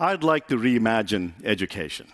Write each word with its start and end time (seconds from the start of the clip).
I'd 0.00 0.22
like 0.22 0.46
to 0.48 0.56
reimagine 0.56 1.32
education. 1.44 2.06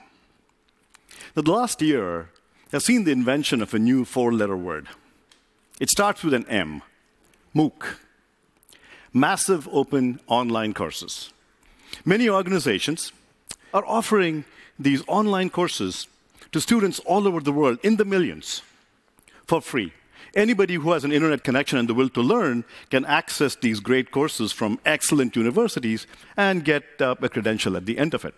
The 1.35 1.43
last 1.43 1.83
year 1.83 2.31
has 2.73 2.85
seen 2.85 3.05
the 3.05 3.13
invention 3.13 3.61
of 3.61 3.75
a 3.75 3.79
new 3.79 4.07
four 4.07 4.33
letter 4.33 4.57
word. 4.57 4.89
It 5.79 5.91
starts 5.91 6.25
with 6.25 6.33
an 6.33 6.47
M 6.49 6.81
MOOC, 7.55 7.97
Massive 9.13 9.69
Open 9.71 10.19
Online 10.29 10.73
Courses. 10.73 11.31
Many 12.07 12.29
organizations 12.29 13.13
are 13.75 13.85
offering 13.87 14.45
these 14.79 15.05
online 15.07 15.51
courses 15.51 16.09
to 16.53 16.61
students 16.63 17.01
all 17.01 17.29
over 17.29 17.41
the 17.41 17.53
world 17.53 17.79
in 17.83 17.97
the 17.97 18.05
millions 18.07 18.63
for 19.47 19.61
free. 19.61 19.93
Anybody 20.35 20.75
who 20.75 20.91
has 20.93 21.05
an 21.05 21.13
internet 21.13 21.45
connection 21.45 21.79
and 21.79 21.89
the 21.89 21.95
will 21.95 22.09
to 22.11 22.21
learn 22.21 22.65
can 22.91 23.05
access 23.05 23.55
these 23.55 23.79
great 23.79 24.11
courses 24.11 24.51
from 24.51 24.81
excellent 24.85 25.37
universities 25.37 26.07
and 26.37 26.65
get 26.65 26.85
uh, 27.01 27.15
a 27.23 27.29
credential 27.29 27.77
at 27.77 27.87
the 27.87 27.99
end 27.99 28.15
of 28.15 28.25
it. 28.25 28.35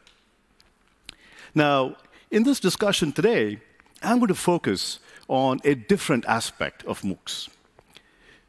Now, 1.55 1.97
in 2.31 2.43
this 2.43 2.61
discussion 2.61 3.13
today, 3.13 3.61
I'm 4.03 4.19
going 4.19 4.29
to 4.29 4.35
focus 4.35 4.99
on 5.29 5.61
a 5.65 5.75
different 5.75 6.27
aspect 6.27 6.85
of 6.85 7.01
MOOCs. 7.01 7.49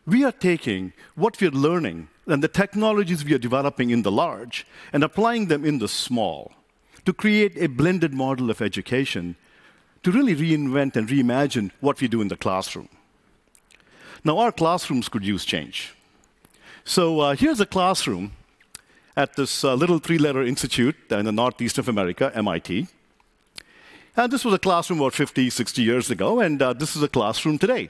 We 0.06 0.26
are 0.26 0.32
taking 0.32 0.92
what 1.16 1.40
we're 1.40 1.52
learning 1.52 2.10
and 2.28 2.44
the 2.44 2.50
technologies 2.50 3.24
we 3.24 3.34
are 3.34 3.38
developing 3.40 3.92
in 3.92 4.02
the 4.02 4.12
large 4.12 4.68
and 4.92 5.04
applying 5.04 5.48
them 5.48 5.64
in 5.64 5.80
the 5.80 5.88
small 5.88 6.52
to 7.06 7.14
create 7.14 7.56
a 7.56 7.68
blended 7.68 8.14
model 8.14 8.50
of 8.50 8.62
education 8.62 9.38
to 10.04 10.12
really 10.12 10.36
reinvent 10.36 10.98
and 10.98 11.08
reimagine 11.08 11.72
what 11.80 12.02
we 12.02 12.10
do 12.10 12.22
in 12.22 12.28
the 12.28 12.36
classroom. 12.36 12.90
Now, 14.24 14.40
our 14.40 14.52
classrooms 14.52 15.10
could 15.10 15.24
use 15.24 15.46
change. 15.46 15.94
So, 16.84 17.20
uh, 17.20 17.36
here's 17.36 17.60
a 17.60 17.66
classroom 17.66 18.32
at 19.16 19.36
this 19.36 19.64
uh, 19.64 19.74
little 19.74 20.00
three 20.00 20.18
letter 20.18 20.44
institute 20.44 20.96
in 21.10 21.26
the 21.26 21.32
northeast 21.32 21.78
of 21.78 21.90
America, 21.90 22.32
MIT. 22.36 22.88
And 24.16 24.32
this 24.32 24.46
was 24.46 24.54
a 24.54 24.60
classroom 24.60 25.00
about 25.00 25.14
50, 25.14 25.50
60 25.50 25.82
years 25.82 26.10
ago, 26.10 26.40
and 26.40 26.62
uh, 26.62 26.74
this 26.74 26.96
is 26.96 27.04
a 27.04 27.08
classroom 27.08 27.58
today. 27.58 27.90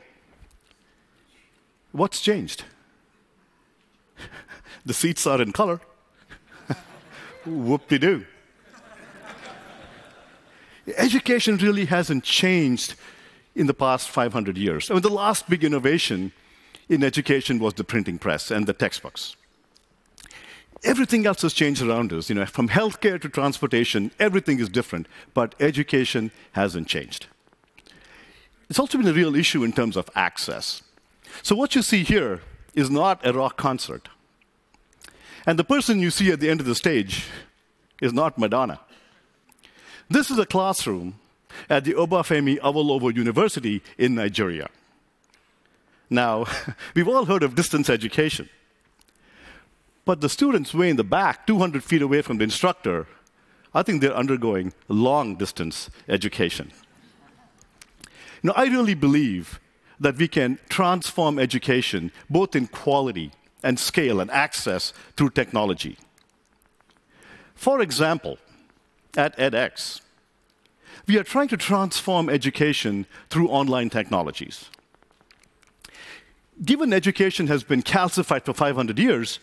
What's 1.92 2.22
changed? 2.22 2.64
the 4.86 4.94
seats 4.94 5.26
are 5.26 5.42
in 5.42 5.52
color. 5.52 5.80
Whoop 7.46 7.88
de 7.88 8.00
doo. 8.00 8.26
Education 10.96 11.58
really 11.58 11.86
hasn't 11.86 12.23
changed 12.23 12.96
in 13.58 13.66
the 13.66 13.74
past 13.74 14.10
500 14.10 14.56
years. 14.56 14.90
I 14.90 14.94
mean, 14.94 15.02
the 15.02 15.10
last 15.10 15.50
big 15.50 15.64
innovation 15.64 16.32
in 16.88 17.04
education 17.04 17.58
was 17.58 17.74
the 17.74 17.84
printing 17.84 18.20
press 18.20 18.52
and 18.52 18.68
the 18.68 18.74
textbooks. 18.74 19.36
Everything 20.84 21.26
else 21.26 21.42
has 21.42 21.54
changed 21.54 21.82
around 21.82 22.14
us. 22.14 22.30
You 22.30 22.36
know, 22.36 22.46
from 22.46 22.70
healthcare 22.70 23.20
to 23.20 23.30
transportation, 23.30 24.12
everything 24.20 24.60
is 24.60 24.70
different, 24.70 25.08
but 25.34 25.56
education 25.60 26.32
hasn't 26.52 26.88
changed. 26.88 27.26
It's 28.70 28.78
also 28.78 29.00
been 29.00 29.08
a 29.08 29.14
real 29.14 29.36
issue 29.36 29.64
in 29.64 29.74
terms 29.74 29.98
of 29.98 30.08
access. 30.14 30.84
So, 31.42 31.56
what 31.56 31.74
you 31.74 31.82
see 31.82 32.04
here 32.04 32.42
is 32.76 32.92
not 32.92 33.26
a 33.26 33.34
rock 33.34 33.58
concert. 33.58 34.10
And 35.48 35.58
the 35.58 35.64
person 35.64 36.00
you 36.00 36.12
see 36.12 36.32
at 36.32 36.40
the 36.40 36.50
end 36.50 36.60
of 36.60 36.68
the 36.68 36.76
stage 36.76 37.26
is 38.02 38.14
not 38.14 38.38
Madonna. 38.38 38.80
This 40.10 40.30
is 40.30 40.38
a 40.38 40.46
classroom 40.46 41.16
at 41.70 41.84
the 41.84 41.94
Obafemi 41.94 42.60
Awolowo 42.60 43.16
University 43.16 43.82
in 43.98 44.16
Nigeria. 44.16 44.70
Now, 46.10 46.46
we've 46.96 47.08
all 47.08 47.26
heard 47.26 47.44
of 47.44 47.56
distance 47.56 47.90
education. 47.90 48.50
But 50.06 50.22
the 50.22 50.30
students 50.30 50.74
way 50.74 50.90
in 50.90 50.96
the 50.96 51.04
back, 51.04 51.46
200 51.48 51.84
feet 51.84 52.02
away 52.02 52.22
from 52.22 52.38
the 52.38 52.46
instructor, 52.46 53.08
I 53.74 53.84
think 53.84 54.02
they're 54.02 54.16
undergoing 54.16 54.74
long 54.88 55.36
distance 55.36 55.90
education. 56.08 56.72
Now, 58.42 58.54
I 58.56 58.66
really 58.66 58.94
believe 58.94 59.60
that 60.00 60.17
we 60.17 60.28
can 60.28 60.60
transform 60.70 61.40
education 61.40 62.12
both 62.30 62.56
in 62.56 62.67
quality 62.67 63.32
and 63.64 63.80
scale 63.80 64.20
and 64.20 64.32
access 64.32 64.94
through 65.16 65.32
technology. 65.32 65.98
For 67.56 67.82
example, 67.82 68.38
at 69.17 69.36
edX, 69.38 70.02
we 71.06 71.18
are 71.18 71.24
trying 71.24 71.48
to 71.50 71.58
transform 71.58 72.30
education 72.30 73.06
through 73.30 73.50
online 73.50 73.90
technologies. 73.90 74.70
Given 76.64 76.92
education 76.92 77.48
has 77.48 77.64
been 77.64 77.84
calcified 77.84 78.46
for 78.46 78.54
500 78.54 78.98
years, 78.98 79.40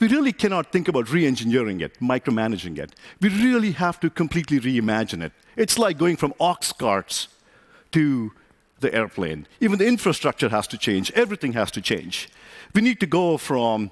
we 0.00 0.08
really 0.08 0.32
cannot 0.32 0.70
think 0.70 0.86
about 0.86 1.10
re 1.10 1.26
engineering 1.26 1.80
it, 1.80 1.98
micromanaging 2.00 2.78
it. 2.78 2.94
We 3.20 3.30
really 3.30 3.72
have 3.72 3.98
to 4.00 4.10
completely 4.10 4.60
reimagine 4.60 5.22
it. 5.22 5.32
It's 5.56 5.78
like 5.78 5.98
going 5.98 6.16
from 6.16 6.34
ox 6.38 6.72
carts 6.72 7.28
to 7.92 8.32
the 8.80 8.94
airplane. 8.94 9.46
Even 9.60 9.78
the 9.78 9.86
infrastructure 9.86 10.50
has 10.50 10.66
to 10.68 10.78
change, 10.78 11.10
everything 11.12 11.52
has 11.54 11.70
to 11.72 11.80
change. 11.80 12.28
We 12.74 12.82
need 12.82 13.00
to 13.00 13.06
go 13.06 13.38
from 13.38 13.90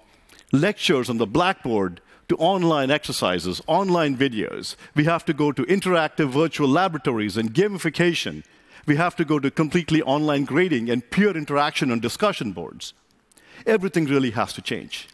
lectures 0.53 1.11
on 1.11 1.17
the 1.17 1.27
blackboard 1.27 2.01
to 2.29 2.37
online 2.37 2.91
exercises, 2.91 3.63
online 3.67 4.17
videos. 4.17 4.77
We 4.95 5.05
have 5.05 5.25
to 5.27 5.35
go 5.35 5.53
to 5.53 5.63
interactive 5.65 6.31
virtual 6.31 6.69
laboratories 6.69 7.37
and 7.37 7.55
gamification. 7.55 8.45
We 8.87 8.97
have 8.97 9.17
to 9.17 9.25
go 9.25 9.39
to 9.39 9.51
completely 9.51 10.03
online 10.03 10.45
grading 10.45 10.91
and 10.91 11.09
peer 11.11 11.37
interaction 11.37 11.91
on 11.91 12.01
discussion 12.01 12.53
boards. 12.53 12.95
Everything 13.67 14.07
really 14.07 14.31
has 14.31 14.53
to 14.55 14.63
change. 14.63 15.09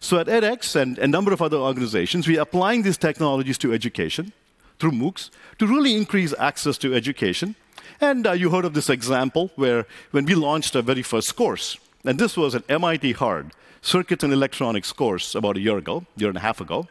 So 0.00 0.18
at 0.18 0.26
edX 0.28 0.76
and 0.76 0.98
a 0.98 1.08
number 1.08 1.32
of 1.32 1.42
other 1.42 1.56
organizations, 1.56 2.28
we 2.28 2.38
are 2.38 2.42
applying 2.42 2.82
these 2.82 2.96
technologies 2.96 3.58
to 3.58 3.72
education 3.72 4.32
through 4.78 4.92
MOOCs 4.92 5.30
to 5.58 5.66
really 5.66 5.96
increase 5.96 6.32
access 6.38 6.78
to 6.78 6.94
education. 6.94 7.56
And 8.00 8.26
uh, 8.26 8.32
you 8.32 8.50
heard 8.50 8.64
of 8.64 8.74
this 8.74 8.88
example 8.90 9.50
where 9.56 9.86
when 10.12 10.24
we 10.24 10.36
launched 10.36 10.76
our 10.76 10.82
very 10.82 11.02
first 11.02 11.34
course, 11.34 11.78
and 12.04 12.18
this 12.18 12.36
was 12.36 12.54
an 12.54 12.64
MIT 12.68 13.12
Hard 13.12 13.52
circuits 13.80 14.24
and 14.24 14.32
electronics 14.32 14.92
course 14.92 15.34
about 15.34 15.56
a 15.56 15.60
year 15.60 15.78
ago, 15.78 16.04
year 16.16 16.28
and 16.28 16.38
a 16.38 16.40
half 16.40 16.60
ago. 16.60 16.86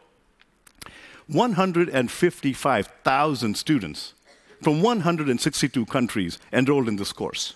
155,000 1.26 3.56
students 3.56 4.14
from 4.62 4.82
162 4.82 5.86
countries 5.86 6.38
enrolled 6.52 6.88
in 6.88 6.96
this 6.96 7.12
course. 7.12 7.54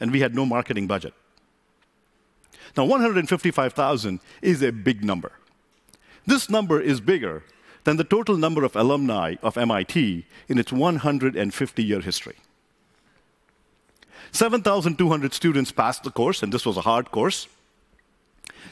And 0.00 0.10
we 0.10 0.20
had 0.20 0.34
no 0.34 0.44
marketing 0.46 0.86
budget. 0.86 1.12
Now, 2.76 2.84
155,000 2.84 4.20
is 4.42 4.62
a 4.62 4.72
big 4.72 5.04
number. 5.04 5.32
This 6.26 6.48
number 6.48 6.80
is 6.80 7.00
bigger 7.00 7.42
than 7.84 7.96
the 7.96 8.04
total 8.04 8.36
number 8.36 8.64
of 8.64 8.76
alumni 8.76 9.34
of 9.42 9.58
MIT 9.58 10.24
in 10.48 10.58
its 10.58 10.72
150 10.72 11.82
year 11.82 12.00
history. 12.00 12.36
7,200 14.32 15.34
students 15.34 15.72
passed 15.72 16.02
the 16.02 16.10
course, 16.10 16.42
and 16.42 16.52
this 16.52 16.64
was 16.64 16.76
a 16.76 16.82
hard 16.82 17.10
course. 17.10 17.48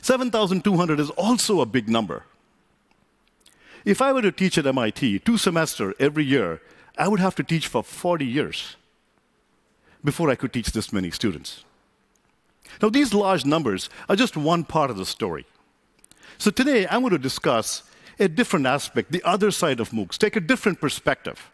7,200 0.01 1.01
is 1.01 1.11
also 1.11 1.61
a 1.61 1.67
big 1.67 1.89
number. 1.89 2.25
If 3.85 4.03
I 4.03 4.13
were 4.13 4.23
to 4.23 4.33
teach 4.33 4.59
at 4.59 4.67
MIT 4.67 5.21
two 5.21 5.39
semesters 5.39 5.95
every 5.99 6.25
year, 6.25 6.61
I 6.97 7.09
would 7.09 7.21
have 7.21 7.35
to 7.37 7.43
teach 7.43 7.69
for 7.69 7.83
40 7.83 8.27
years 8.27 8.77
before 10.05 10.31
I 10.31 10.35
could 10.35 10.53
teach 10.53 10.73
this 10.73 10.93
many 10.93 11.11
students. 11.11 11.65
Now, 12.83 12.91
these 12.91 13.15
large 13.15 13.45
numbers 13.45 13.89
are 14.09 14.17
just 14.17 14.37
one 14.37 14.65
part 14.65 14.91
of 14.91 14.97
the 14.97 15.07
story. 15.07 15.47
So 16.37 16.51
today, 16.51 16.87
I'm 16.87 17.01
going 17.01 17.13
to 17.13 17.19
discuss 17.19 17.83
a 18.21 18.29
different 18.29 18.67
aspect, 18.67 19.13
the 19.13 19.23
other 19.23 19.51
side 19.51 19.81
of 19.81 19.91
MOOCs, 19.91 20.19
take 20.19 20.37
a 20.37 20.41
different 20.41 20.81
perspective. 20.81 21.51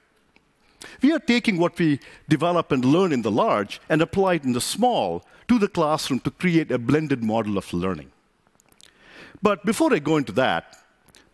We 1.03 1.12
are 1.12 1.19
taking 1.19 1.59
what 1.59 1.78
we 1.78 2.00
develop 2.28 2.72
and 2.72 2.84
learn 2.84 3.12
in 3.12 3.22
the 3.22 3.31
large 3.31 3.81
and 3.89 4.03
apply 4.03 4.34
it 4.34 4.45
in 4.45 4.53
the 4.53 4.61
small 4.61 5.25
to 5.49 5.59
the 5.59 5.69
classroom 5.69 6.21
to 6.21 6.31
create 6.31 6.71
a 6.71 6.78
blended 6.78 7.22
model 7.22 7.59
of 7.59 7.72
learning. 7.72 8.11
But 9.42 9.65
before 9.65 9.92
I 9.92 9.98
go 9.98 10.16
into 10.16 10.33
that, 10.33 10.77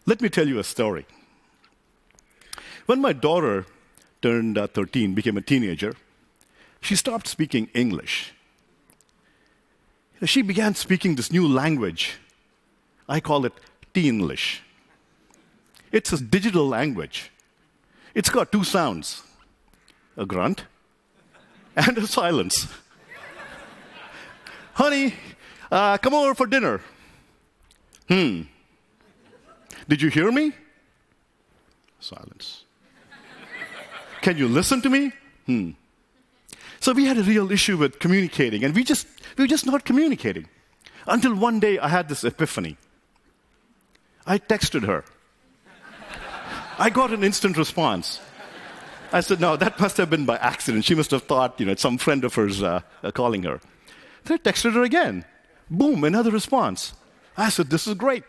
let 0.06 0.20
me 0.20 0.28
tell 0.28 0.48
you 0.48 0.58
a 0.58 0.64
story. 0.64 1.06
When 2.86 3.00
my 3.00 3.12
daughter 3.12 3.66
turned 4.20 4.58
uh, 4.58 4.66
13, 4.66 5.14
became 5.14 5.36
a 5.36 5.42
teenager, 5.42 5.94
she 6.80 6.96
stopped 6.96 7.28
speaking 7.28 7.68
English. 7.74 8.32
She 10.24 10.42
began 10.42 10.74
speaking 10.74 11.14
this 11.14 11.32
new 11.32 11.46
language. 11.46 12.18
I 13.08 13.20
call 13.20 13.46
it 13.46 13.54
Teenlish. 13.94 14.60
It's 15.92 16.12
a 16.12 16.20
digital 16.20 16.66
language. 16.66 17.30
It's 18.14 18.28
got 18.28 18.52
two 18.52 18.64
sounds 18.64 19.22
a 20.20 20.26
grunt 20.26 20.64
and 21.74 21.96
a 21.98 22.06
silence. 22.06 22.68
Honey, 24.74 25.14
uh, 25.72 25.96
come 25.98 26.14
over 26.14 26.34
for 26.34 26.46
dinner. 26.46 26.80
Hmm. 28.08 28.42
Did 29.88 30.02
you 30.02 30.10
hear 30.10 30.30
me? 30.30 30.52
Silence. 31.98 32.64
Can 34.20 34.36
you 34.36 34.46
listen 34.46 34.82
to 34.82 34.90
me? 34.90 35.12
Hmm. 35.46 35.70
So 36.80 36.92
we 36.92 37.06
had 37.06 37.18
a 37.18 37.22
real 37.22 37.50
issue 37.50 37.76
with 37.76 37.98
communicating, 37.98 38.62
and 38.64 38.74
we 38.74 38.84
just 38.84 39.06
we 39.36 39.44
were 39.44 39.48
just 39.48 39.66
not 39.66 39.84
communicating. 39.84 40.46
Until 41.06 41.34
one 41.34 41.60
day 41.60 41.78
I 41.78 41.88
had 41.88 42.08
this 42.08 42.24
epiphany. 42.24 42.76
I 44.26 44.38
texted 44.38 44.86
her. 44.86 45.04
I 46.78 46.90
got 46.90 47.10
an 47.10 47.24
instant 47.24 47.56
response. 47.56 48.20
I 49.12 49.20
said, 49.20 49.40
no, 49.40 49.56
that 49.56 49.80
must 49.80 49.96
have 49.96 50.08
been 50.08 50.24
by 50.24 50.36
accident. 50.36 50.84
She 50.84 50.94
must 50.94 51.10
have 51.10 51.24
thought, 51.24 51.58
you 51.58 51.66
know, 51.66 51.72
it's 51.72 51.82
some 51.82 51.98
friend 51.98 52.24
of 52.24 52.34
hers 52.34 52.62
uh, 52.62 52.82
uh, 53.02 53.10
calling 53.10 53.42
her. 53.42 53.60
Then 54.24 54.38
I 54.44 54.50
texted 54.50 54.74
her 54.74 54.82
again. 54.82 55.24
Boom, 55.68 56.04
another 56.04 56.30
response. 56.30 56.94
I 57.36 57.48
said, 57.48 57.70
this 57.70 57.86
is 57.86 57.94
great. 57.94 58.24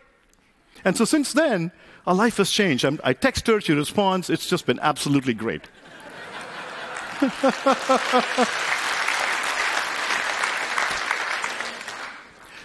And 0.83 0.98
so 0.98 1.06
since 1.06 1.33
then, 1.33 1.72
our 2.07 2.16
life 2.16 2.38
has 2.38 2.50
changed. 2.50 2.83
I'm, 2.86 3.00
i 3.04 3.13
text 3.13 3.45
her, 3.48 3.62
she 3.62 3.74
responds. 3.74 4.30
It's 4.30 4.48
just 4.48 4.66
been 4.66 4.80
absolutely 4.80 5.33
great. 5.33 5.62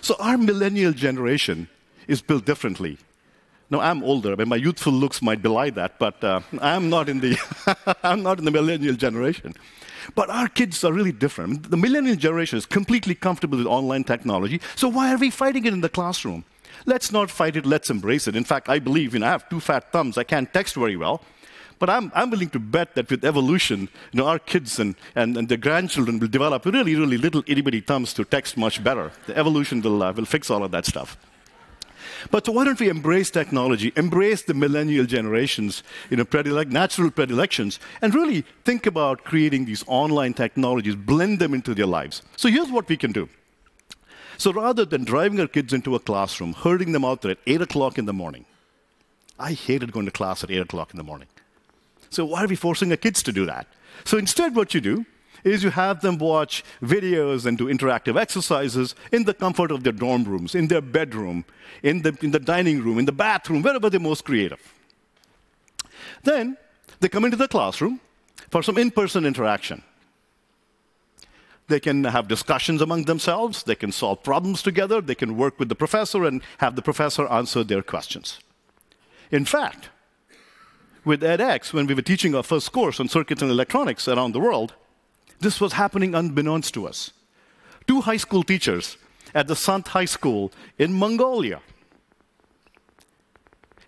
so 0.01 0.17
our 0.19 0.39
millennial 0.39 0.93
generation 0.93 1.69
is 2.09 2.23
built 2.23 2.47
differently. 2.47 2.97
No, 3.69 3.81
I'm 3.81 4.05
older. 4.05 4.33
I 4.33 4.37
mean, 4.37 4.49
my 4.49 4.57
youthful 4.57 4.93
looks 4.93 5.21
might 5.21 5.43
belie 5.43 5.71
that, 5.71 5.99
but 5.99 6.23
uh, 6.23 6.41
I'm 6.61 6.89
not 6.89 7.09
in 7.09 7.21
the 7.21 7.37
I'm 8.03 8.23
not 8.23 8.39
in 8.39 8.45
the 8.45 8.51
millennial 8.51 8.95
generation. 8.95 9.55
But 10.15 10.31
our 10.31 10.49
kids 10.49 10.85
are 10.85 10.93
really 10.93 11.13
different. 11.13 11.71
The 11.71 11.77
millennial 11.77 12.17
generation 12.17 12.59
is 12.59 12.67
completely 12.67 13.15
comfortable 13.17 13.59
with 13.59 13.67
online 13.67 14.05
technology. 14.05 14.61
So 14.77 14.89
why 14.89 15.13
are 15.13 15.19
we 15.19 15.31
fighting 15.31 15.65
it 15.65 15.73
in 15.73 15.81
the 15.81 15.89
classroom? 15.89 16.45
Let's 16.85 17.11
not 17.11 17.29
fight 17.31 17.57
it. 17.57 17.67
Let's 17.67 17.91
embrace 17.91 18.29
it. 18.29 18.37
In 18.37 18.45
fact, 18.45 18.69
I 18.69 18.79
believe, 18.79 19.15
you 19.15 19.21
know, 19.21 19.27
I 19.27 19.31
have 19.31 19.49
two 19.49 19.59
fat 19.59 19.91
thumbs. 19.91 20.17
I 20.17 20.23
can't 20.23 20.53
text 20.53 20.77
very 20.77 20.97
well. 20.97 21.23
But 21.79 21.91
I'm, 21.91 22.11
I'm 22.15 22.31
willing 22.31 22.49
to 22.51 22.59
bet 22.59 22.95
that 22.95 23.11
with 23.11 23.25
evolution, 23.25 23.89
you 24.13 24.19
know, 24.19 24.27
our 24.27 24.39
kids 24.39 24.79
and, 24.79 24.95
and, 25.15 25.37
and 25.37 25.49
their 25.49 25.59
grandchildren 25.59 26.19
will 26.19 26.29
develop 26.29 26.65
really, 26.65 26.95
really 26.95 27.19
little 27.19 27.43
itty 27.47 27.61
bitty 27.61 27.81
thumbs 27.81 28.15
to 28.15 28.25
text 28.25 28.57
much 28.57 28.83
better. 28.83 29.13
The 29.27 29.37
evolution 29.37 29.83
will, 29.83 30.03
uh, 30.03 30.13
will 30.13 30.25
fix 30.25 30.51
all 30.51 30.65
of 30.65 30.71
that 30.71 30.87
stuff. 30.87 31.19
But 32.31 32.47
so 32.47 32.53
why 32.53 32.65
don't 32.65 32.81
we 32.81 32.89
embrace 32.89 33.31
technology, 33.31 33.93
embrace 33.97 34.43
the 34.43 34.55
millennial 34.55 35.07
generations, 35.07 35.83
you 36.11 36.17
know, 36.17 36.27
natural 36.65 37.11
predilections, 37.11 37.79
and 38.03 38.15
really 38.15 38.45
think 38.65 38.87
about 38.87 39.25
creating 39.25 39.65
these 39.65 39.85
online 39.87 40.35
technologies, 40.35 40.97
blend 40.97 41.39
them 41.39 41.55
into 41.55 41.75
their 41.75 41.87
lives. 41.87 42.23
So 42.37 42.49
here's 42.49 42.71
what 42.71 42.89
we 42.89 42.97
can 42.97 43.13
do. 43.13 43.29
So 44.39 44.53
rather 44.53 44.85
than 44.85 45.05
driving 45.05 45.41
our 45.41 45.47
kids 45.47 45.73
into 45.73 45.95
a 45.95 46.01
classroom, 46.01 46.53
herding 46.53 46.93
them 46.93 47.05
out 47.05 47.23
there 47.23 47.31
at 47.33 47.39
8 47.47 47.63
o'clock 47.63 47.99
in 47.99 48.05
the 48.05 48.13
morning, 48.13 48.45
I 49.39 49.53
hated 49.53 49.93
going 49.93 50.07
to 50.07 50.13
class 50.13 50.45
at 50.45 50.51
8 50.51 50.59
o'clock 50.59 50.93
in 50.93 50.99
the 50.99 51.05
morning. 51.05 51.29
So 52.11 52.25
why 52.25 52.45
are 52.45 52.47
we 52.47 52.57
forcing 52.57 52.91
our 52.91 52.97
kids 52.97 53.23
to 53.25 53.33
do 53.33 53.47
that? 53.47 53.67
So 54.05 54.19
instead, 54.19 54.55
what 54.55 54.75
you 54.75 54.81
do 54.81 55.07
is 55.47 55.63
you 55.63 55.71
have 55.71 56.01
them 56.01 56.19
watch 56.19 56.65
videos 56.83 57.47
and 57.47 57.57
do 57.57 57.67
interactive 57.67 58.19
exercises 58.21 58.95
in 59.13 59.25
the 59.25 59.35
comfort 59.35 59.71
of 59.71 59.85
their 59.85 59.93
dorm 59.93 60.25
rooms, 60.25 60.55
in 60.55 60.69
their 60.69 60.81
bedroom, 60.81 61.45
in 61.83 62.03
the, 62.03 62.17
in 62.21 62.33
the 62.33 62.41
dining 62.41 62.83
room, 62.83 62.99
in 62.99 63.05
the 63.05 63.13
bathroom, 63.13 63.63
wherever 63.63 63.89
they're 63.89 64.01
most 64.01 64.25
creative. 64.25 64.61
Then 66.25 66.57
they 67.01 67.09
come 67.09 67.25
into 67.25 67.37
the 67.37 67.49
classroom 67.49 68.01
for 68.51 68.63
some 68.63 68.77
in 68.77 68.91
person 68.91 69.25
interaction. 69.25 69.83
They 71.69 71.81
can 71.81 72.05
have 72.05 72.29
discussions 72.29 72.81
among 72.81 73.05
themselves, 73.05 73.63
they 73.65 73.75
can 73.75 73.91
solve 73.91 74.23
problems 74.23 74.63
together, 74.63 75.01
they 75.01 75.17
can 75.17 75.37
work 75.37 75.59
with 75.59 75.69
the 75.69 75.75
professor 75.75 76.25
and 76.25 76.43
have 76.59 76.77
the 76.77 76.83
professor 76.83 77.27
answer 77.27 77.65
their 77.65 77.83
questions. 77.83 78.39
In 79.31 79.45
fact, 79.45 79.91
with 81.05 81.23
edX, 81.23 81.73
when 81.73 81.87
we 81.87 81.95
were 81.95 82.03
teaching 82.03 82.35
our 82.35 82.43
first 82.43 82.73
course 82.73 83.01
on 83.01 83.09
circuits 83.09 83.43
and 83.43 83.51
electronics 83.51 84.09
around 84.09 84.33
the 84.33 84.41
world, 84.41 84.75
this 85.41 85.61
was 85.61 85.75
happening 85.75 86.15
unbeknownst 86.15 86.75
to 86.75 86.87
us. 86.87 87.13
Two 87.87 88.01
high 88.01 88.17
school 88.17 88.43
teachers 88.43 88.97
at 89.35 89.49
the 89.49 89.57
Sant 89.57 89.89
High 89.89 90.07
School 90.07 90.53
in 90.79 90.93
Mongolia 90.93 91.61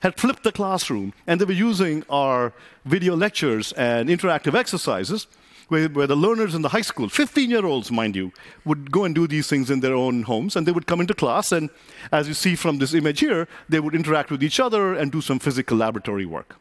had 0.00 0.18
flipped 0.18 0.44
the 0.44 0.52
classroom 0.52 1.12
and 1.26 1.40
they 1.40 1.44
were 1.44 1.52
using 1.52 2.04
our 2.08 2.52
video 2.84 3.16
lectures 3.16 3.72
and 3.72 4.08
interactive 4.08 4.54
exercises 4.54 5.26
where, 5.68 5.88
where, 5.88 6.06
the 6.06 6.16
learners 6.16 6.54
in 6.54 6.62
the 6.62 6.70
high 6.70 6.82
school, 6.82 7.08
15 7.08 7.50
year 7.50 7.66
olds, 7.66 7.90
mind 7.90 8.16
you, 8.16 8.32
would 8.64 8.90
go 8.90 9.04
and 9.04 9.14
do 9.14 9.26
these 9.26 9.48
things 9.48 9.70
in 9.70 9.80
their 9.80 9.94
own 9.94 10.22
homes 10.22 10.56
and 10.56 10.66
they 10.66 10.72
would 10.72 10.86
come 10.86 11.00
into 11.00 11.14
class. 11.14 11.52
And 11.52 11.68
as 12.10 12.26
you 12.26 12.34
see 12.34 12.54
from 12.54 12.78
this 12.78 12.94
image 12.94 13.20
here, 13.20 13.48
they 13.68 13.80
would 13.80 13.94
interact 13.94 14.30
with 14.30 14.42
each 14.42 14.60
other 14.60 14.94
and 14.94 15.12
do 15.12 15.20
some 15.20 15.38
physical 15.38 15.76
laboratory 15.76 16.24
work. 16.24 16.56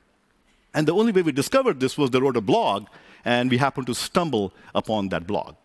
And 0.73 0.87
the 0.87 0.93
only 0.93 1.11
way 1.11 1.21
we 1.21 1.31
discovered 1.31 1.79
this 1.79 1.97
was 1.97 2.11
they 2.11 2.19
wrote 2.19 2.37
a 2.37 2.41
blog 2.41 2.87
and 3.25 3.49
we 3.49 3.57
happened 3.57 3.87
to 3.87 3.95
stumble 3.95 4.53
upon 4.73 5.09
that 5.09 5.27
blog. 5.27 5.55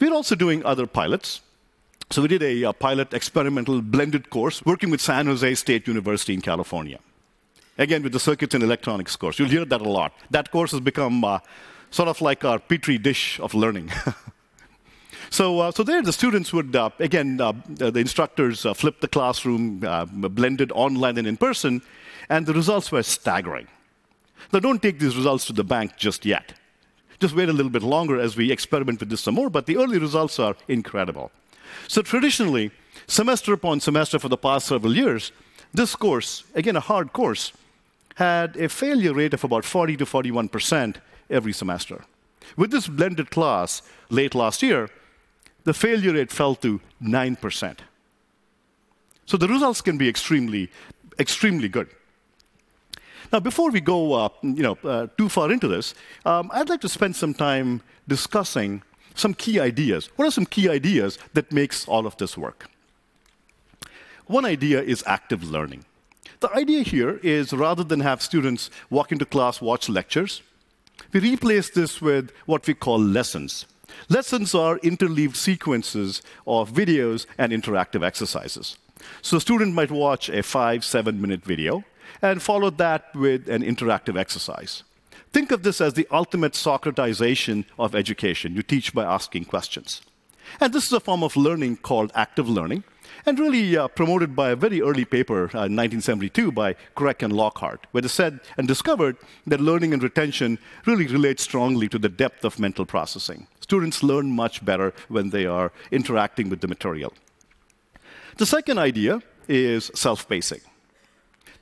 We're 0.00 0.12
also 0.12 0.34
doing 0.34 0.64
other 0.64 0.86
pilots. 0.86 1.40
So 2.10 2.22
we 2.22 2.28
did 2.28 2.42
a, 2.42 2.62
a, 2.62 2.72
pilot 2.72 3.12
experimental 3.12 3.82
blended 3.82 4.30
course 4.30 4.64
working 4.64 4.90
with 4.90 5.00
San 5.00 5.26
Jose 5.26 5.54
State 5.56 5.86
University 5.86 6.32
in 6.32 6.40
California. 6.40 7.00
Again, 7.76 8.02
with 8.02 8.12
the 8.12 8.20
circuits 8.20 8.54
and 8.54 8.64
electronics 8.64 9.14
course. 9.14 9.38
You'll 9.38 9.48
hear 9.48 9.64
that 9.64 9.80
a 9.80 9.88
lot. 9.88 10.12
That 10.30 10.50
course 10.50 10.70
has 10.70 10.80
become 10.80 11.22
uh, 11.22 11.40
sort 11.90 12.08
of 12.08 12.20
like 12.20 12.44
our 12.44 12.58
petri 12.58 12.98
dish 12.98 13.38
of 13.40 13.54
learning. 13.54 13.90
so, 15.30 15.60
uh, 15.60 15.70
so 15.70 15.82
there 15.82 16.02
the 16.02 16.12
students 16.12 16.52
would, 16.52 16.74
uh, 16.74 16.90
again, 16.98 17.40
uh, 17.40 17.52
the 17.68 17.98
instructors 17.98 18.64
uh, 18.64 18.72
flipped 18.74 19.00
the 19.00 19.08
classroom, 19.08 19.84
uh, 19.84 20.06
blended 20.06 20.72
online 20.72 21.18
and 21.18 21.26
in 21.26 21.36
person, 21.36 21.82
and 22.28 22.46
the 22.46 22.54
results 22.54 22.90
were 22.90 23.02
staggering. 23.02 23.68
Now, 24.52 24.60
don't 24.60 24.82
take 24.82 24.98
these 24.98 25.16
results 25.16 25.46
to 25.46 25.52
the 25.52 25.64
bank 25.64 25.96
just 25.96 26.24
yet. 26.24 26.54
Just 27.20 27.34
wait 27.34 27.48
a 27.48 27.52
little 27.52 27.70
bit 27.70 27.82
longer 27.82 28.18
as 28.18 28.36
we 28.36 28.52
experiment 28.52 29.00
with 29.00 29.10
this 29.10 29.22
some 29.22 29.34
more, 29.34 29.50
but 29.50 29.66
the 29.66 29.76
early 29.76 29.98
results 29.98 30.38
are 30.38 30.56
incredible. 30.68 31.30
So, 31.88 32.02
traditionally, 32.02 32.70
semester 33.06 33.52
upon 33.52 33.80
semester 33.80 34.18
for 34.18 34.28
the 34.28 34.36
past 34.36 34.66
several 34.66 34.96
years, 34.96 35.32
this 35.74 35.96
course, 35.96 36.44
again 36.54 36.76
a 36.76 36.80
hard 36.80 37.12
course, 37.12 37.52
had 38.14 38.56
a 38.56 38.68
failure 38.68 39.14
rate 39.14 39.34
of 39.34 39.44
about 39.44 39.64
40 39.64 39.96
to 39.96 40.04
41% 40.04 40.96
every 41.30 41.52
semester. 41.52 42.04
With 42.56 42.70
this 42.70 42.88
blended 42.88 43.30
class 43.30 43.82
late 44.10 44.34
last 44.34 44.62
year, 44.62 44.88
the 45.64 45.74
failure 45.74 46.14
rate 46.14 46.32
fell 46.32 46.54
to 46.56 46.80
9%. 47.02 47.78
So 49.26 49.36
the 49.36 49.48
results 49.48 49.82
can 49.82 49.98
be 49.98 50.08
extremely, 50.08 50.70
extremely 51.18 51.68
good. 51.68 51.88
Now, 53.32 53.40
before 53.40 53.70
we 53.70 53.80
go 53.80 54.14
uh, 54.14 54.28
you 54.42 54.62
know, 54.62 54.78
uh, 54.84 55.06
too 55.18 55.28
far 55.28 55.52
into 55.52 55.68
this, 55.68 55.94
um, 56.24 56.50
I'd 56.52 56.68
like 56.68 56.80
to 56.82 56.88
spend 56.88 57.16
some 57.16 57.34
time 57.34 57.82
discussing 58.06 58.82
some 59.14 59.34
key 59.34 59.60
ideas. 59.60 60.10
What 60.16 60.26
are 60.26 60.30
some 60.30 60.46
key 60.46 60.68
ideas 60.68 61.18
that 61.34 61.52
makes 61.52 61.86
all 61.86 62.06
of 62.06 62.16
this 62.16 62.38
work? 62.38 62.70
One 64.26 64.44
idea 64.44 64.82
is 64.82 65.02
active 65.06 65.42
learning. 65.50 65.84
The 66.40 66.54
idea 66.54 66.82
here 66.82 67.18
is 67.22 67.52
rather 67.52 67.82
than 67.82 68.00
have 68.00 68.22
students 68.22 68.70
walk 68.90 69.10
into 69.10 69.24
class, 69.24 69.60
watch 69.60 69.88
lectures, 69.88 70.42
we 71.12 71.20
replace 71.20 71.70
this 71.70 72.00
with 72.00 72.30
what 72.46 72.66
we 72.66 72.74
call 72.74 72.98
lessons. 72.98 73.66
Lessons 74.08 74.54
are 74.54 74.78
interleaved 74.78 75.36
sequences 75.36 76.22
of 76.46 76.72
videos 76.72 77.26
and 77.38 77.52
interactive 77.52 78.04
exercises. 78.04 78.76
So 79.22 79.38
a 79.38 79.40
student 79.40 79.74
might 79.74 79.90
watch 79.90 80.28
a 80.28 80.42
five, 80.42 80.84
seven 80.84 81.20
minute 81.20 81.44
video, 81.44 81.84
and 82.22 82.42
followed 82.42 82.78
that 82.78 83.14
with 83.14 83.48
an 83.48 83.62
interactive 83.62 84.18
exercise. 84.18 84.82
Think 85.32 85.50
of 85.52 85.62
this 85.62 85.80
as 85.80 85.94
the 85.94 86.08
ultimate 86.10 86.54
Socratization 86.54 87.66
of 87.78 87.94
education. 87.94 88.54
You 88.54 88.62
teach 88.62 88.94
by 88.94 89.04
asking 89.04 89.44
questions. 89.44 90.02
And 90.60 90.72
this 90.72 90.86
is 90.86 90.92
a 90.92 91.00
form 91.00 91.22
of 91.22 91.36
learning 91.36 91.78
called 91.78 92.10
active 92.14 92.48
learning, 92.48 92.84
and 93.26 93.38
really 93.38 93.76
uh, 93.76 93.88
promoted 93.88 94.34
by 94.34 94.50
a 94.50 94.56
very 94.56 94.80
early 94.80 95.04
paper 95.04 95.44
uh, 95.44 95.68
in 95.68 95.76
1972 95.76 96.52
by 96.52 96.74
Craik 96.96 97.22
and 97.22 97.32
Lockhart, 97.32 97.86
where 97.90 98.00
they 98.00 98.08
said 98.08 98.40
and 98.56 98.66
discovered 98.66 99.16
that 99.46 99.60
learning 99.60 99.92
and 99.92 100.02
retention 100.02 100.58
really 100.86 101.06
relate 101.06 101.40
strongly 101.40 101.88
to 101.88 101.98
the 101.98 102.08
depth 102.08 102.44
of 102.44 102.58
mental 102.58 102.86
processing. 102.86 103.46
Students 103.60 104.02
learn 104.02 104.34
much 104.34 104.64
better 104.64 104.94
when 105.08 105.30
they 105.30 105.44
are 105.46 105.72
interacting 105.90 106.48
with 106.48 106.60
the 106.60 106.68
material. 106.68 107.12
The 108.38 108.46
second 108.46 108.78
idea 108.78 109.20
is 109.48 109.90
self 109.94 110.28
pacing. 110.28 110.60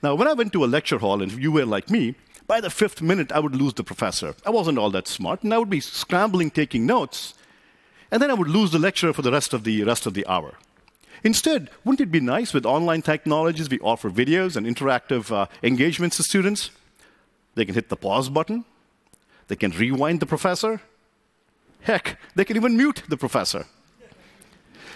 Now, 0.02 0.14
when 0.14 0.28
I 0.28 0.34
went 0.34 0.52
to 0.52 0.64
a 0.64 0.66
lecture 0.66 0.98
hall 0.98 1.22
and 1.22 1.32
you 1.32 1.50
were 1.50 1.64
like 1.64 1.90
me, 1.90 2.14
by 2.46 2.60
the 2.60 2.70
fifth 2.70 3.02
minute, 3.02 3.32
I 3.32 3.40
would 3.40 3.56
lose 3.56 3.74
the 3.74 3.82
professor. 3.82 4.34
I 4.44 4.50
wasn't 4.50 4.78
all 4.78 4.90
that 4.90 5.08
smart, 5.08 5.42
and 5.42 5.52
I 5.52 5.58
would 5.58 5.70
be 5.70 5.80
scrambling 5.80 6.50
taking 6.50 6.86
notes, 6.86 7.34
and 8.10 8.22
then 8.22 8.30
I 8.30 8.34
would 8.34 8.48
lose 8.48 8.70
the 8.70 8.78
lecture 8.78 9.12
for 9.12 9.22
the 9.22 9.32
rest 9.32 9.52
of 9.52 9.64
the 9.64 9.82
rest 9.82 10.06
of 10.06 10.14
the 10.14 10.26
hour. 10.26 10.54
Instead, 11.24 11.70
wouldn't 11.84 12.00
it 12.00 12.12
be 12.12 12.20
nice 12.20 12.54
with 12.54 12.66
online 12.66 13.02
technologies? 13.02 13.68
We 13.68 13.80
offer 13.80 14.10
videos 14.10 14.54
and 14.54 14.66
interactive 14.66 15.32
uh, 15.32 15.46
engagements 15.62 16.18
to 16.18 16.22
students. 16.22 16.70
They 17.54 17.64
can 17.64 17.74
hit 17.74 17.88
the 17.88 17.96
pause 17.96 18.28
button, 18.28 18.64
they 19.48 19.56
can 19.56 19.72
rewind 19.72 20.20
the 20.20 20.26
professor. 20.26 20.80
Heck, 21.80 22.18
they 22.34 22.44
can 22.44 22.56
even 22.56 22.76
mute 22.76 23.02
the 23.08 23.16
professor. 23.16 23.66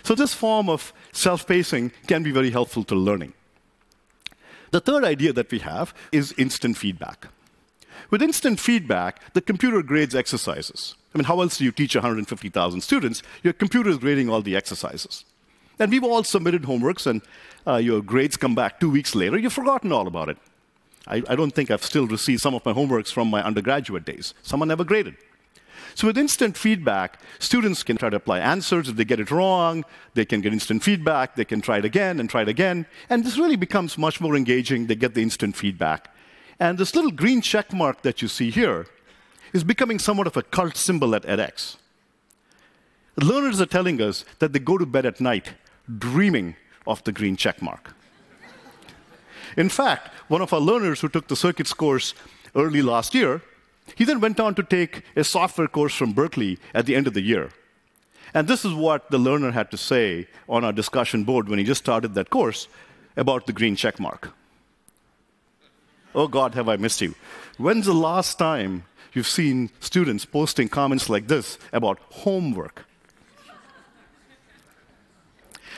So, 0.02 0.14
this 0.14 0.35
form 0.35 0.69
of 0.69 0.92
self 1.12 1.47
pacing 1.47 1.92
can 2.07 2.23
be 2.23 2.33
very 2.33 2.50
helpful 2.50 2.85
to 2.85 2.95
learning. 2.95 3.33
The 4.71 4.81
third 4.81 5.05
idea 5.05 5.33
that 5.33 5.50
we 5.50 5.59
have 5.61 5.95
is 6.12 6.33
instant 6.39 6.77
feedback. 6.77 7.29
With 8.11 8.23
instant 8.23 8.61
feedback, 8.61 9.33
the 9.35 9.41
computer 9.41 9.83
grades 9.83 10.15
exercises. 10.15 10.95
I 11.15 11.19
mean, 11.19 11.25
how 11.25 11.41
else 11.41 11.59
do 11.59 11.65
you 11.65 11.73
teach 11.73 11.95
150,000 11.95 12.81
students? 12.81 13.23
Your 13.43 13.53
computer 13.53 13.91
is 13.91 13.99
grading 13.99 14.29
all 14.29 14.43
the 14.43 14.57
exercises. 14.57 15.25
And 15.79 15.91
we've 15.91 16.05
all 16.05 16.23
submitted 16.23 16.62
homeworks, 16.62 17.07
and 17.07 17.23
uh, 17.67 17.77
your 17.77 18.03
grades 18.03 18.37
come 18.37 18.55
back 18.55 18.79
two 18.79 18.91
weeks 18.91 19.15
later. 19.15 19.39
You've 19.39 19.53
forgotten 19.53 19.93
all 19.93 20.07
about 20.07 20.29
it. 20.29 20.37
I, 21.07 21.23
I 21.29 21.35
don't 21.35 21.53
think 21.53 21.71
I've 21.71 21.85
still 21.85 22.07
received 22.07 22.43
some 22.43 22.55
of 22.55 22.65
my 22.65 22.73
homeworks 22.73 23.12
from 23.12 23.29
my 23.29 23.43
undergraduate 23.43 24.05
days. 24.05 24.35
Some 24.43 24.62
are 24.62 24.67
never 24.67 24.85
graded. 24.85 25.17
So, 25.94 26.06
with 26.06 26.18
instant 26.18 26.56
feedback, 26.56 27.20
students 27.38 27.82
can 27.82 27.97
try 27.97 28.11
to 28.11 28.16
apply 28.16 28.38
answers. 28.38 28.88
If 28.88 28.97
they 28.97 29.04
get 29.04 29.20
it 29.20 29.30
wrong, 29.30 29.85
they 30.14 30.25
can 30.25 30.40
get 30.40 30.52
instant 30.52 30.82
feedback. 30.82 31.37
They 31.37 31.44
can 31.44 31.61
try 31.61 31.78
it 31.78 31.85
again 31.85 32.20
and 32.20 32.28
try 32.28 32.42
it 32.42 32.49
again. 32.49 32.87
And 33.09 33.25
this 33.25 33.38
really 33.38 33.56
becomes 33.56 33.99
much 33.99 34.20
more 34.20 34.37
engaging. 34.37 34.87
They 34.87 34.94
get 34.94 35.14
the 35.14 35.23
instant 35.23 35.56
feedback. 35.56 36.14
And 36.59 36.78
this 36.78 36.94
little 36.94 37.11
green 37.11 37.40
check 37.40 37.73
mark 37.73 38.02
that 38.02 38.20
you 38.23 38.28
see 38.28 38.50
here 38.50 38.87
is 39.52 39.64
becoming 39.64 39.99
somewhat 39.99 40.26
of 40.26 40.37
a 40.37 40.42
cult 40.42 40.76
symbol 40.76 41.14
at 41.14 41.23
edX. 41.23 41.76
Learners 43.16 43.61
are 43.61 43.66
telling 43.66 44.00
us 44.00 44.25
that 44.38 44.52
they 44.52 44.59
go 44.59 44.78
to 44.78 44.87
bed 44.87 45.06
at 45.06 45.20
night 45.20 45.54
dreaming 45.99 46.56
of 46.87 47.02
the 47.04 47.12
green 47.12 47.37
check 47.37 47.61
mark. 47.61 47.94
In 49.56 49.68
fact, 49.68 50.09
one 50.28 50.42
of 50.42 50.52
our 50.52 50.61
learners 50.61 51.00
who 51.00 51.09
took 51.09 51.28
the 51.28 51.37
circuits 51.37 51.73
course 51.73 52.14
early 52.54 52.82
last 52.82 53.14
year, 53.14 53.42
he 53.94 54.04
then 54.04 54.20
went 54.20 54.40
on 54.40 54.54
to 54.54 54.62
take 54.62 55.02
a 55.16 55.25
software 55.25 55.68
course 55.68 55.94
from 55.94 56.12
Berkeley 56.12 56.59
at 56.75 56.87
the 56.87 56.97
end 56.97 57.06
of 57.06 57.14
the 57.14 57.23
year. 57.23 57.50
And 58.32 58.47
this 58.47 58.64
is 58.64 58.73
what 58.73 59.11
the 59.11 59.18
learner 59.18 59.50
had 59.50 59.70
to 59.73 59.76
say 59.76 60.28
on 60.49 60.64
our 60.64 60.73
discussion 60.73 61.25
board 61.25 61.49
when 61.49 61.59
he 61.59 61.64
just 61.64 61.82
started 61.82 62.14
that 62.14 62.30
course 62.30 62.68
about 63.16 63.47
the 63.47 63.52
green 63.52 63.76
check 63.76 63.99
mark. 63.99 64.32
Oh 66.14 66.28
God, 66.28 66.54
have 66.54 66.68
I 66.68 66.76
missed 66.76 67.00
you. 67.00 67.14
When's 67.59 67.87
the 67.87 67.92
last 67.92 68.38
time 68.38 68.85
you've 69.12 69.26
seen 69.26 69.70
students 69.80 70.25
posting 70.25 70.68
comments 70.68 71.09
like 71.09 71.26
this 71.26 71.59
about 71.73 71.99
homework? 72.11 72.87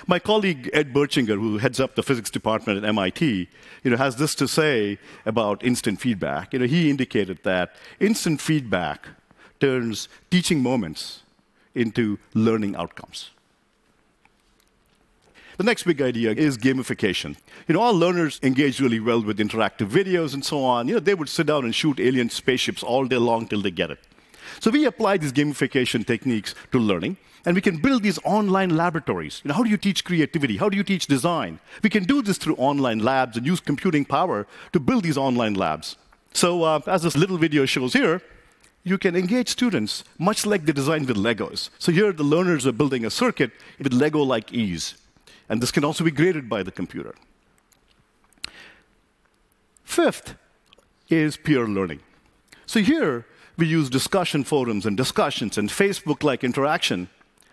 My 0.06 0.18
colleague 0.18 0.68
Ed 0.72 0.92
Bertschinger, 0.92 1.38
who 1.38 1.58
heads 1.58 1.78
up 1.78 1.94
the 1.94 2.02
physics 2.02 2.30
department 2.30 2.78
at 2.78 2.88
MIT, 2.88 3.48
you 3.84 3.90
know, 3.90 3.96
has 3.96 4.16
this 4.16 4.34
to 4.36 4.48
say 4.48 4.98
about 5.24 5.64
instant 5.64 6.00
feedback. 6.00 6.52
You 6.52 6.58
know, 6.60 6.66
he 6.66 6.90
indicated 6.90 7.38
that 7.44 7.74
instant 8.00 8.40
feedback 8.40 9.06
turns 9.60 10.08
teaching 10.30 10.62
moments 10.62 11.22
into 11.74 12.18
learning 12.34 12.74
outcomes. 12.76 13.30
The 15.58 15.64
next 15.64 15.84
big 15.84 16.02
idea 16.02 16.32
is 16.32 16.58
gamification. 16.58 17.36
You 17.68 17.74
know, 17.74 17.80
all 17.80 17.94
learners 17.94 18.40
engage 18.42 18.80
really 18.80 18.98
well 18.98 19.22
with 19.22 19.38
interactive 19.38 19.88
videos 19.88 20.34
and 20.34 20.44
so 20.44 20.64
on. 20.64 20.88
You 20.88 20.94
know, 20.94 21.00
they 21.00 21.14
would 21.14 21.28
sit 21.28 21.46
down 21.46 21.64
and 21.64 21.74
shoot 21.74 22.00
alien 22.00 22.30
spaceships 22.30 22.82
all 22.82 23.04
day 23.06 23.18
long 23.18 23.46
till 23.46 23.62
they 23.62 23.70
get 23.70 23.90
it. 23.90 24.00
So 24.60 24.70
we 24.70 24.84
apply 24.86 25.18
these 25.18 25.32
gamification 25.32 26.06
techniques 26.06 26.54
to 26.72 26.78
learning, 26.78 27.16
and 27.44 27.54
we 27.54 27.60
can 27.60 27.78
build 27.78 28.02
these 28.02 28.18
online 28.24 28.76
laboratories. 28.76 29.40
You 29.44 29.48
know, 29.48 29.54
how 29.54 29.62
do 29.62 29.70
you 29.70 29.76
teach 29.76 30.04
creativity? 30.04 30.56
How 30.56 30.68
do 30.68 30.76
you 30.76 30.84
teach 30.84 31.06
design? 31.06 31.58
We 31.82 31.90
can 31.90 32.04
do 32.04 32.22
this 32.22 32.38
through 32.38 32.56
online 32.56 33.00
labs 33.00 33.36
and 33.36 33.46
use 33.46 33.60
computing 33.60 34.04
power 34.04 34.46
to 34.72 34.80
build 34.80 35.04
these 35.04 35.18
online 35.18 35.54
labs. 35.54 35.96
So, 36.34 36.62
uh, 36.62 36.80
as 36.86 37.02
this 37.02 37.16
little 37.16 37.38
video 37.38 37.66
shows 37.66 37.92
here, 37.92 38.22
you 38.84 38.98
can 38.98 39.14
engage 39.14 39.48
students 39.48 40.04
much 40.18 40.44
like 40.46 40.64
they 40.64 40.72
design 40.72 41.06
with 41.06 41.16
Legos. 41.16 41.70
So, 41.78 41.92
here 41.92 42.12
the 42.12 42.24
learners 42.24 42.66
are 42.66 42.72
building 42.72 43.04
a 43.04 43.10
circuit 43.10 43.50
with 43.78 43.92
Lego 43.92 44.22
like 44.22 44.52
ease. 44.52 44.94
And 45.48 45.60
this 45.60 45.70
can 45.70 45.84
also 45.84 46.04
be 46.04 46.10
graded 46.10 46.48
by 46.48 46.62
the 46.62 46.72
computer. 46.72 47.14
Fifth 49.84 50.36
is 51.08 51.36
peer 51.36 51.66
learning. 51.66 52.00
So, 52.66 52.80
here 52.80 53.26
we 53.56 53.66
use 53.66 53.90
discussion 53.90 54.44
forums 54.44 54.86
and 54.86 54.96
discussions 54.96 55.58
and 55.58 55.68
Facebook 55.68 56.22
like 56.22 56.44
interaction, 56.44 57.08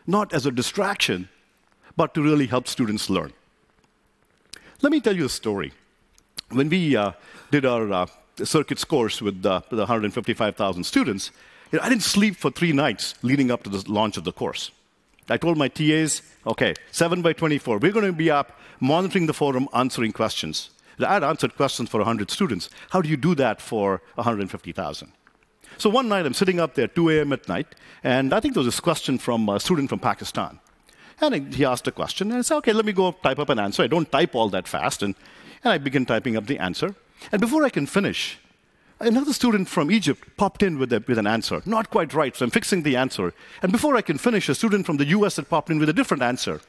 not 0.07 0.33
as 0.33 0.45
a 0.45 0.51
distraction, 0.51 1.29
but 1.95 2.13
to 2.13 2.21
really 2.21 2.47
help 2.47 2.67
students 2.67 3.09
learn. 3.09 3.33
Let 4.81 4.91
me 4.91 5.01
tell 5.01 5.15
you 5.15 5.25
a 5.25 5.29
story. 5.29 5.73
When 6.49 6.69
we 6.69 6.95
uh, 6.95 7.11
did 7.51 7.65
our 7.65 7.91
uh, 7.91 8.05
circuits 8.43 8.85
course 8.85 9.21
with, 9.21 9.45
uh, 9.45 9.61
with 9.69 9.79
155,000 9.79 10.83
students, 10.83 11.31
you 11.71 11.77
know, 11.77 11.85
I 11.85 11.89
didn't 11.89 12.03
sleep 12.03 12.35
for 12.37 12.49
three 12.49 12.71
nights 12.71 13.15
leading 13.21 13.51
up 13.51 13.63
to 13.63 13.69
the 13.69 13.83
launch 13.91 14.17
of 14.17 14.23
the 14.23 14.31
course. 14.31 14.71
I 15.29 15.37
told 15.37 15.57
my 15.57 15.67
TAs, 15.67 16.23
okay, 16.47 16.73
7 16.91 17.21
by 17.21 17.33
24, 17.33 17.77
we're 17.77 17.91
going 17.91 18.05
to 18.05 18.13
be 18.13 18.31
up 18.31 18.57
monitoring 18.79 19.27
the 19.27 19.33
forum, 19.33 19.67
answering 19.73 20.11
questions. 20.11 20.71
I 20.99 21.13
had 21.13 21.23
answered 21.23 21.55
questions 21.55 21.89
for 21.89 21.97
100 21.97 22.31
students. 22.31 22.69
How 22.89 23.01
do 23.01 23.09
you 23.09 23.17
do 23.17 23.35
that 23.35 23.61
for 23.61 24.01
150,000? 24.15 25.11
So 25.77 25.89
one 25.89 26.09
night 26.09 26.25
I'm 26.25 26.33
sitting 26.33 26.59
up 26.59 26.75
there, 26.75 26.87
2 26.87 27.09
a.m. 27.09 27.33
at 27.33 27.47
night, 27.47 27.67
and 28.03 28.33
I 28.33 28.39
think 28.39 28.53
there 28.53 28.61
was 28.61 28.67
this 28.67 28.79
question 28.79 29.17
from 29.17 29.47
a 29.49 29.59
student 29.59 29.89
from 29.89 29.99
Pakistan. 29.99 30.59
And 31.21 31.53
he 31.53 31.65
asked 31.65 31.87
a 31.87 31.91
question, 31.91 32.31
and 32.31 32.39
I 32.39 32.41
said, 32.41 32.57
okay, 32.57 32.73
let 32.73 32.85
me 32.85 32.93
go 32.93 33.11
type 33.11 33.39
up 33.39 33.49
an 33.49 33.59
answer. 33.59 33.83
I 33.83 33.87
don't 33.87 34.11
type 34.11 34.35
all 34.35 34.49
that 34.49 34.67
fast, 34.67 35.03
and, 35.03 35.15
and 35.63 35.73
I 35.73 35.77
begin 35.77 36.05
typing 36.05 36.37
up 36.37 36.47
the 36.47 36.59
answer. 36.59 36.95
And 37.31 37.41
before 37.41 37.63
I 37.63 37.69
can 37.69 37.85
finish, 37.85 38.39
another 38.99 39.33
student 39.33 39.67
from 39.67 39.91
Egypt 39.91 40.23
popped 40.37 40.63
in 40.63 40.79
with, 40.79 40.93
a, 40.93 41.03
with 41.07 41.17
an 41.17 41.27
answer. 41.27 41.61
Not 41.65 41.89
quite 41.89 42.13
right, 42.13 42.35
so 42.35 42.45
I'm 42.45 42.51
fixing 42.51 42.83
the 42.83 42.95
answer. 42.95 43.33
And 43.61 43.71
before 43.71 43.95
I 43.95 44.01
can 44.01 44.17
finish, 44.17 44.47
a 44.49 44.55
student 44.55 44.85
from 44.85 44.97
the 44.97 45.07
US 45.07 45.35
had 45.35 45.49
popped 45.49 45.69
in 45.69 45.79
with 45.79 45.89
a 45.89 45.93
different 45.93 46.23
answer. 46.23 46.61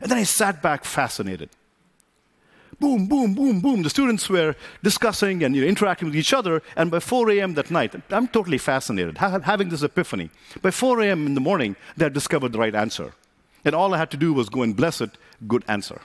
And 0.00 0.10
then 0.10 0.18
I 0.18 0.22
sat 0.22 0.62
back 0.62 0.84
fascinated 0.84 1.50
boom, 2.80 3.06
boom, 3.06 3.34
boom, 3.34 3.60
boom. 3.60 3.82
The 3.82 3.90
students 3.90 4.28
were 4.28 4.54
discussing 4.82 5.42
and 5.42 5.54
you 5.54 5.62
know, 5.62 5.68
interacting 5.68 6.08
with 6.08 6.16
each 6.16 6.32
other. 6.32 6.62
And 6.76 6.90
by 6.90 7.00
4 7.00 7.30
a.m. 7.30 7.54
that 7.54 7.70
night, 7.70 7.94
I'm 8.10 8.28
totally 8.28 8.58
fascinated, 8.58 9.18
ha- 9.18 9.40
having 9.40 9.68
this 9.68 9.82
epiphany. 9.82 10.30
By 10.62 10.70
4 10.70 11.00
a.m. 11.02 11.26
in 11.26 11.34
the 11.34 11.40
morning, 11.40 11.76
they 11.96 12.04
had 12.04 12.12
discovered 12.12 12.52
the 12.52 12.58
right 12.58 12.74
answer. 12.74 13.12
And 13.64 13.74
all 13.74 13.94
I 13.94 13.98
had 13.98 14.10
to 14.12 14.16
do 14.16 14.32
was 14.32 14.48
go 14.48 14.62
and 14.62 14.76
bless 14.76 15.00
it, 15.00 15.10
good 15.46 15.64
answer. 15.68 16.00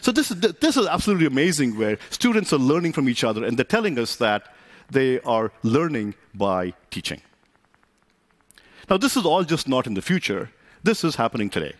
So 0.00 0.12
this 0.12 0.30
is, 0.30 0.40
this 0.40 0.76
is 0.76 0.86
absolutely 0.86 1.26
amazing 1.26 1.76
where 1.78 1.98
students 2.08 2.52
are 2.52 2.58
learning 2.58 2.92
from 2.92 3.08
each 3.08 3.22
other 3.22 3.44
and 3.44 3.56
they're 3.56 3.64
telling 3.64 3.98
us 3.98 4.16
that 4.16 4.54
they 4.90 5.20
are 5.20 5.52
learning 5.62 6.14
by 6.34 6.72
teaching. 6.90 7.20
Now, 8.88 8.96
this 8.96 9.16
is 9.16 9.24
all 9.24 9.44
just 9.44 9.68
not 9.68 9.86
in 9.86 9.94
the 9.94 10.02
future. 10.02 10.50
This 10.82 11.04
is 11.04 11.16
happening 11.16 11.50
today. 11.50 11.74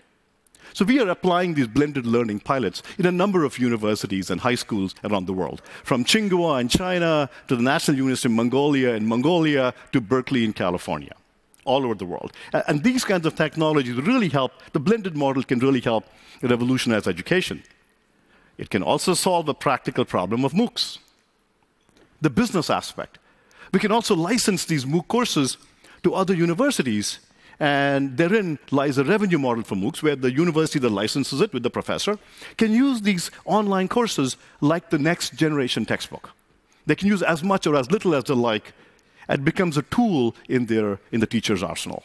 So 0.72 0.84
we 0.84 1.00
are 1.00 1.08
applying 1.08 1.54
these 1.54 1.66
blended 1.66 2.06
learning 2.06 2.40
pilots 2.40 2.82
in 2.98 3.06
a 3.06 3.12
number 3.12 3.44
of 3.44 3.58
universities 3.58 4.30
and 4.30 4.40
high 4.40 4.54
schools 4.54 4.94
around 5.04 5.26
the 5.26 5.32
world, 5.32 5.62
from 5.84 6.04
Tsinghua 6.04 6.60
in 6.60 6.68
China 6.68 7.28
to 7.48 7.56
the 7.56 7.62
National 7.62 7.96
University 7.96 8.28
of 8.28 8.32
Mongolia 8.32 8.94
in 8.94 9.06
Mongolia 9.06 9.74
to 9.92 10.00
Berkeley 10.00 10.44
in 10.44 10.52
California, 10.52 11.14
all 11.64 11.84
over 11.84 11.94
the 11.94 12.04
world. 12.04 12.32
And 12.52 12.82
these 12.82 13.04
kinds 13.04 13.26
of 13.26 13.34
technologies 13.34 13.96
really 13.96 14.28
help, 14.28 14.52
the 14.72 14.80
blended 14.80 15.16
model 15.16 15.42
can 15.42 15.58
really 15.58 15.80
help 15.80 16.04
revolutionize 16.42 17.06
education. 17.06 17.62
It 18.58 18.70
can 18.70 18.82
also 18.82 19.14
solve 19.14 19.46
the 19.46 19.54
practical 19.54 20.04
problem 20.04 20.44
of 20.44 20.52
MOOCs, 20.52 20.98
the 22.20 22.30
business 22.30 22.70
aspect. 22.70 23.18
We 23.72 23.80
can 23.80 23.92
also 23.92 24.14
license 24.14 24.64
these 24.66 24.84
MOOC 24.84 25.08
courses 25.08 25.56
to 26.02 26.14
other 26.14 26.34
universities 26.34 27.20
and 27.60 28.16
therein 28.16 28.58
lies 28.70 28.96
a 28.96 29.04
revenue 29.04 29.38
model 29.38 29.62
for 29.62 29.76
MOOCs 29.76 30.02
where 30.02 30.16
the 30.16 30.32
university 30.32 30.78
that 30.78 30.88
licenses 30.88 31.42
it 31.42 31.52
with 31.52 31.62
the 31.62 31.68
professor 31.68 32.18
can 32.56 32.72
use 32.72 33.02
these 33.02 33.30
online 33.44 33.86
courses 33.86 34.38
like 34.62 34.88
the 34.88 34.98
next 34.98 35.34
generation 35.34 35.84
textbook. 35.84 36.30
They 36.86 36.94
can 36.94 37.08
use 37.08 37.22
as 37.22 37.44
much 37.44 37.66
or 37.66 37.76
as 37.76 37.90
little 37.90 38.14
as 38.14 38.24
they 38.24 38.34
like. 38.34 38.72
It 39.28 39.44
becomes 39.44 39.76
a 39.76 39.82
tool 39.82 40.34
in, 40.48 40.66
their, 40.66 40.98
in 41.12 41.20
the 41.20 41.26
teacher's 41.26 41.62
arsenal. 41.62 42.02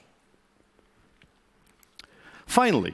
Finally, 2.45 2.93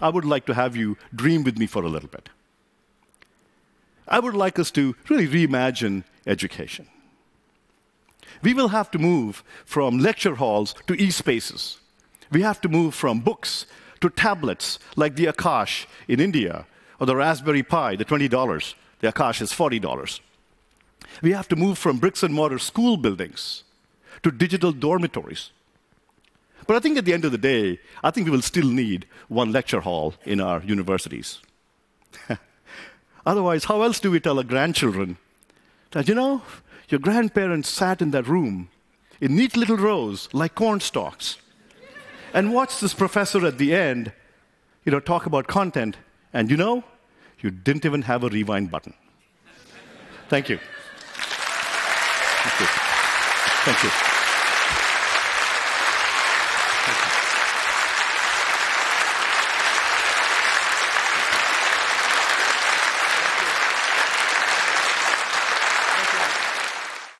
I 0.00 0.08
would 0.08 0.24
like 0.24 0.46
to 0.46 0.54
have 0.54 0.74
you 0.74 0.96
dream 1.14 1.44
with 1.44 1.58
me 1.58 1.66
for 1.66 1.82
a 1.82 1.88
little 1.88 2.08
bit. 2.08 2.30
I 4.08 4.18
would 4.18 4.34
like 4.34 4.58
us 4.58 4.70
to 4.72 4.96
really 5.10 5.28
reimagine 5.28 6.04
education. 6.26 6.88
We 8.40 8.54
will 8.54 8.68
have 8.68 8.90
to 8.92 8.98
move 8.98 9.44
from 9.66 9.98
lecture 9.98 10.36
halls 10.36 10.74
to 10.86 10.94
e 10.94 11.10
spaces 11.10 11.78
we 12.30 12.42
have 12.42 12.60
to 12.60 12.68
move 12.68 12.94
from 12.94 13.20
books 13.20 13.66
to 14.00 14.10
tablets 14.10 14.78
like 14.96 15.16
the 15.16 15.26
Aakash 15.26 15.86
in 16.06 16.20
India 16.20 16.66
or 17.00 17.06
the 17.06 17.16
Raspberry 17.16 17.62
Pi, 17.62 17.96
the 17.96 18.04
$20. 18.04 18.74
The 19.00 19.12
Aakash 19.12 19.40
is 19.40 19.52
$40. 19.52 20.20
We 21.22 21.32
have 21.32 21.48
to 21.48 21.56
move 21.56 21.78
from 21.78 21.98
bricks 21.98 22.22
and 22.22 22.34
mortar 22.34 22.58
school 22.58 22.96
buildings 22.96 23.64
to 24.22 24.30
digital 24.30 24.72
dormitories. 24.72 25.50
But 26.66 26.76
I 26.76 26.80
think 26.80 26.98
at 26.98 27.04
the 27.04 27.14
end 27.14 27.24
of 27.24 27.32
the 27.32 27.38
day, 27.38 27.78
I 28.02 28.10
think 28.10 28.26
we 28.26 28.30
will 28.30 28.42
still 28.42 28.68
need 28.68 29.06
one 29.28 29.52
lecture 29.52 29.80
hall 29.80 30.14
in 30.24 30.40
our 30.40 30.62
universities. 30.62 31.38
Otherwise, 33.26 33.64
how 33.64 33.82
else 33.82 34.00
do 34.00 34.10
we 34.10 34.20
tell 34.20 34.38
our 34.38 34.44
grandchildren 34.44 35.16
that, 35.92 36.08
you 36.08 36.14
know, 36.14 36.42
your 36.88 37.00
grandparents 37.00 37.68
sat 37.68 38.02
in 38.02 38.10
that 38.10 38.28
room 38.28 38.68
in 39.20 39.36
neat 39.36 39.56
little 39.56 39.76
rows 39.76 40.28
like 40.32 40.54
corn 40.54 40.80
stalks 40.80 41.38
and 42.32 42.52
watch 42.52 42.80
this 42.80 42.94
professor 42.94 43.44
at 43.46 43.58
the 43.58 43.74
end, 43.74 44.12
you 44.84 44.92
know, 44.92 45.00
talk 45.00 45.26
about 45.26 45.46
content, 45.46 45.96
and 46.32 46.50
you 46.50 46.56
know, 46.56 46.84
you 47.40 47.50
didn't 47.50 47.84
even 47.84 48.02
have 48.02 48.24
a 48.24 48.28
rewind 48.28 48.70
button. 48.70 48.94
Thank 50.28 50.48
you. 50.48 50.58
Thank 52.44 52.60
you. 52.60 52.66
Thank 53.64 53.84
you. 53.84 54.17